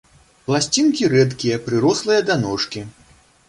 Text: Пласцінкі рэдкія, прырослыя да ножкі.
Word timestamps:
Пласцінкі 0.47 1.11
рэдкія, 1.13 1.61
прырослыя 1.69 2.27
да 2.33 2.41
ножкі. 2.49 2.87